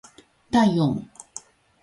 [0.51, 1.07] 体温